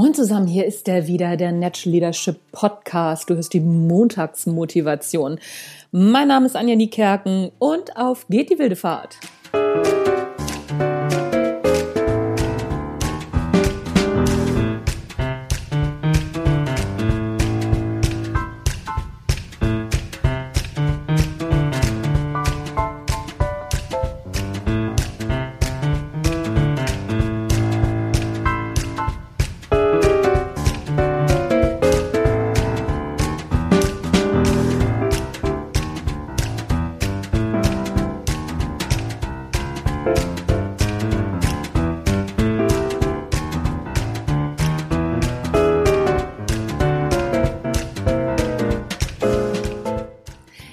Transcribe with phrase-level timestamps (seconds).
[0.00, 3.28] Moin zusammen, hier ist der wieder, der Natural Leadership Podcast.
[3.28, 5.38] Du hörst die Montagsmotivation.
[5.92, 9.18] Mein Name ist Anja Niekerken und auf geht die wilde Fahrt.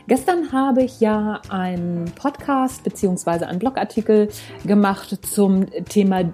[0.07, 4.29] Gestern habe ich ja einen Podcast beziehungsweise einen Blogartikel
[4.65, 6.31] gemacht zum Thema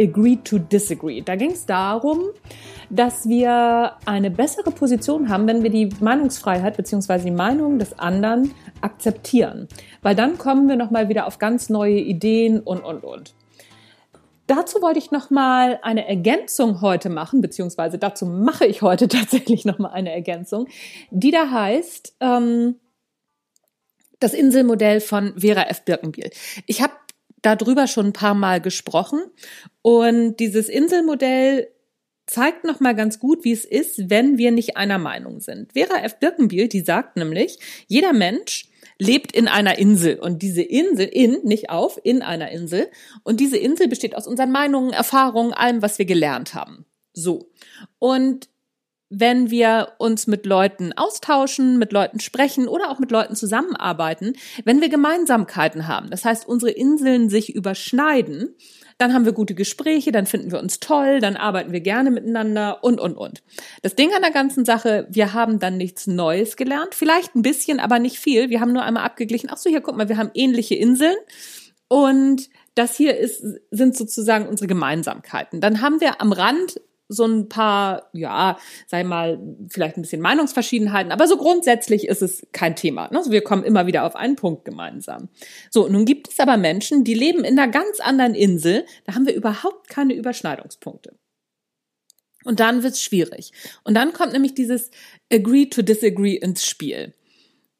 [0.00, 1.20] Agree to Disagree.
[1.20, 2.20] Da ging es darum,
[2.90, 8.54] dass wir eine bessere Position haben, wenn wir die Meinungsfreiheit beziehungsweise die Meinung des anderen
[8.80, 9.68] akzeptieren.
[10.02, 13.34] Weil dann kommen wir nochmal wieder auf ganz neue Ideen und, und, und.
[14.46, 19.92] Dazu wollte ich nochmal eine Ergänzung heute machen, beziehungsweise dazu mache ich heute tatsächlich nochmal
[19.92, 20.68] eine Ergänzung,
[21.10, 22.76] die da heißt, ähm,
[24.20, 25.84] das Inselmodell von Vera F.
[25.84, 26.30] Birkenbiel.
[26.66, 26.92] Ich habe
[27.42, 29.22] darüber schon ein paar Mal gesprochen
[29.82, 31.68] und dieses Inselmodell
[32.26, 35.72] zeigt noch mal ganz gut, wie es ist, wenn wir nicht einer Meinung sind.
[35.72, 36.18] Vera F.
[36.18, 41.70] Birkenbiel, die sagt nämlich, jeder Mensch lebt in einer Insel und diese Insel in, nicht
[41.70, 42.88] auf, in einer Insel
[43.22, 46.84] und diese Insel besteht aus unseren Meinungen, Erfahrungen, allem, was wir gelernt haben.
[47.14, 47.50] So.
[47.98, 48.48] Und
[49.10, 54.80] wenn wir uns mit Leuten austauschen, mit Leuten sprechen oder auch mit Leuten zusammenarbeiten, wenn
[54.80, 58.54] wir Gemeinsamkeiten haben, das heißt unsere Inseln sich überschneiden,
[58.98, 62.82] dann haben wir gute Gespräche, dann finden wir uns toll, dann arbeiten wir gerne miteinander
[62.82, 63.42] und, und, und.
[63.82, 67.78] Das Ding an der ganzen Sache, wir haben dann nichts Neues gelernt, vielleicht ein bisschen,
[67.78, 68.50] aber nicht viel.
[68.50, 71.16] Wir haben nur einmal abgeglichen, ach so, hier, guck mal, wir haben ähnliche Inseln
[71.86, 75.60] und das hier ist, sind sozusagen unsere Gemeinsamkeiten.
[75.60, 81.10] Dann haben wir am Rand so ein paar, ja, sei mal, vielleicht ein bisschen Meinungsverschiedenheiten,
[81.10, 83.08] aber so grundsätzlich ist es kein Thema.
[83.10, 83.18] Ne?
[83.18, 85.28] Also wir kommen immer wieder auf einen Punkt gemeinsam.
[85.70, 89.26] So, nun gibt es aber Menschen, die leben in einer ganz anderen Insel, da haben
[89.26, 91.14] wir überhaupt keine Überschneidungspunkte.
[92.44, 93.52] Und dann wird's schwierig.
[93.84, 94.90] Und dann kommt nämlich dieses
[95.32, 97.14] Agree to Disagree ins Spiel.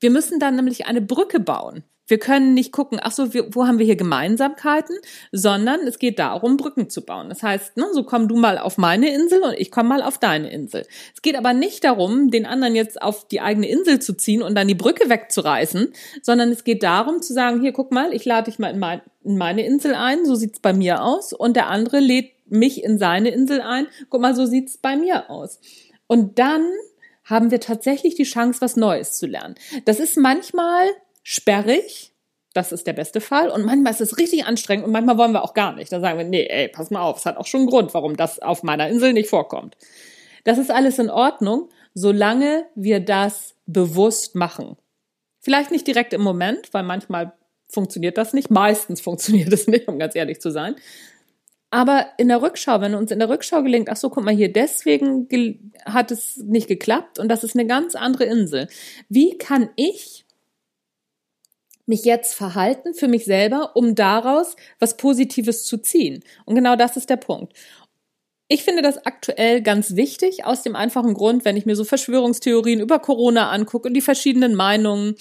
[0.00, 1.84] Wir müssen dann nämlich eine Brücke bauen.
[2.08, 4.96] Wir können nicht gucken, ach so, wo haben wir hier Gemeinsamkeiten,
[5.30, 7.28] sondern es geht darum, Brücken zu bauen.
[7.28, 10.18] Das heißt, ne, so komm du mal auf meine Insel und ich komme mal auf
[10.18, 10.86] deine Insel.
[11.14, 14.54] Es geht aber nicht darum, den anderen jetzt auf die eigene Insel zu ziehen und
[14.54, 15.92] dann die Brücke wegzureißen,
[16.22, 19.02] sondern es geht darum zu sagen, hier guck mal, ich lade dich mal in, mein,
[19.22, 22.98] in meine Insel ein, so sieht's bei mir aus, und der andere lädt mich in
[22.98, 25.60] seine Insel ein, guck mal, so sieht's bei mir aus.
[26.06, 26.64] Und dann
[27.24, 29.54] haben wir tatsächlich die Chance, was Neues zu lernen.
[29.84, 30.88] Das ist manchmal
[31.28, 32.14] sperrig.
[32.54, 33.50] Das ist der beste Fall.
[33.50, 35.92] Und manchmal ist es richtig anstrengend und manchmal wollen wir auch gar nicht.
[35.92, 38.16] Da sagen wir, nee, ey, pass mal auf, es hat auch schon einen Grund, warum
[38.16, 39.76] das auf meiner Insel nicht vorkommt.
[40.44, 44.78] Das ist alles in Ordnung, solange wir das bewusst machen.
[45.38, 47.34] Vielleicht nicht direkt im Moment, weil manchmal
[47.68, 48.50] funktioniert das nicht.
[48.50, 50.76] Meistens funktioniert es nicht, um ganz ehrlich zu sein.
[51.70, 54.50] Aber in der Rückschau, wenn uns in der Rückschau gelingt, ach so, guck mal hier,
[54.50, 55.28] deswegen
[55.84, 58.68] hat es nicht geklappt und das ist eine ganz andere Insel.
[59.10, 60.24] Wie kann ich
[61.88, 66.22] mich jetzt verhalten für mich selber, um daraus was Positives zu ziehen.
[66.44, 67.54] Und genau das ist der Punkt.
[68.50, 72.80] Ich finde das aktuell ganz wichtig, aus dem einfachen Grund, wenn ich mir so Verschwörungstheorien
[72.80, 75.16] über Corona angucke und die verschiedenen Meinungen,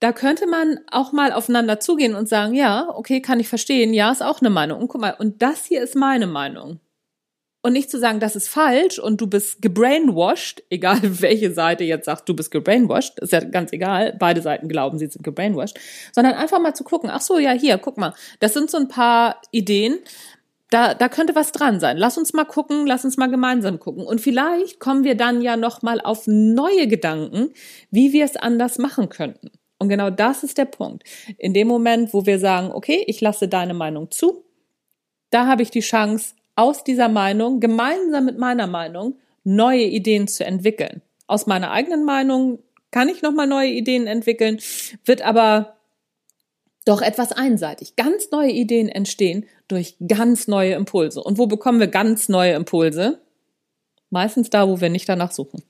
[0.00, 4.10] da könnte man auch mal aufeinander zugehen und sagen, ja, okay, kann ich verstehen, ja,
[4.10, 4.80] ist auch eine Meinung.
[4.80, 6.80] Und guck mal, und das hier ist meine Meinung.
[7.62, 12.06] Und nicht zu sagen, das ist falsch und du bist gebrainwashed, egal welche Seite jetzt
[12.06, 15.78] sagt, du bist gebrainwashed, ist ja ganz egal, beide Seiten glauben, sie sind gebrainwashed,
[16.12, 18.88] sondern einfach mal zu gucken, ach so, ja, hier, guck mal, das sind so ein
[18.88, 19.98] paar Ideen,
[20.70, 21.96] da, da könnte was dran sein.
[21.96, 24.04] Lass uns mal gucken, lass uns mal gemeinsam gucken.
[24.04, 27.52] Und vielleicht kommen wir dann ja noch mal auf neue Gedanken,
[27.90, 29.50] wie wir es anders machen könnten.
[29.78, 31.02] Und genau das ist der Punkt.
[31.38, 34.44] In dem Moment, wo wir sagen, okay, ich lasse deine Meinung zu,
[35.30, 40.44] da habe ich die Chance, aus dieser Meinung gemeinsam mit meiner Meinung neue Ideen zu
[40.44, 41.00] entwickeln.
[41.26, 42.58] Aus meiner eigenen Meinung
[42.90, 44.60] kann ich nochmal neue Ideen entwickeln,
[45.06, 45.76] wird aber
[46.84, 47.96] doch etwas einseitig.
[47.96, 51.22] Ganz neue Ideen entstehen durch ganz neue Impulse.
[51.22, 53.22] Und wo bekommen wir ganz neue Impulse?
[54.10, 55.62] Meistens da, wo wir nicht danach suchen.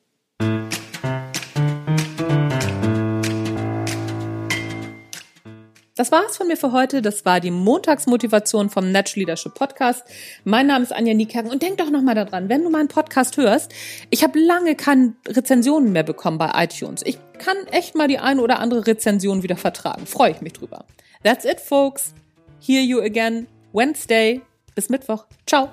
[6.01, 7.03] Das war's von mir für heute.
[7.03, 10.03] Das war die Montagsmotivation vom Natural Leadership Podcast.
[10.45, 13.71] Mein Name ist Anja Niekerken und denk doch nochmal daran, wenn du meinen Podcast hörst,
[14.09, 17.03] ich habe lange keine Rezensionen mehr bekommen bei iTunes.
[17.05, 20.07] Ich kann echt mal die eine oder andere Rezension wieder vertragen.
[20.07, 20.87] Freue ich mich drüber.
[21.23, 22.15] That's it, folks.
[22.61, 24.41] Hear you again Wednesday.
[24.75, 25.27] Bis Mittwoch.
[25.47, 25.69] Ciao.